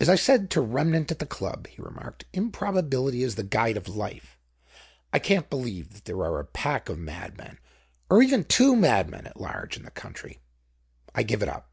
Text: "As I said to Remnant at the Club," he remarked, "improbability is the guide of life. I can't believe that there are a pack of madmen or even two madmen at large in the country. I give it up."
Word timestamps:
"As 0.00 0.08
I 0.08 0.14
said 0.14 0.50
to 0.52 0.62
Remnant 0.62 1.10
at 1.10 1.18
the 1.18 1.26
Club," 1.26 1.66
he 1.66 1.82
remarked, 1.82 2.24
"improbability 2.32 3.22
is 3.22 3.34
the 3.34 3.42
guide 3.44 3.76
of 3.76 3.86
life. 3.88 4.38
I 5.12 5.18
can't 5.18 5.50
believe 5.50 5.92
that 5.92 6.06
there 6.06 6.16
are 6.20 6.40
a 6.40 6.46
pack 6.46 6.88
of 6.88 6.98
madmen 6.98 7.58
or 8.08 8.22
even 8.22 8.44
two 8.44 8.74
madmen 8.74 9.26
at 9.26 9.38
large 9.38 9.76
in 9.76 9.82
the 9.82 9.90
country. 9.90 10.38
I 11.14 11.24
give 11.24 11.42
it 11.42 11.50
up." 11.50 11.70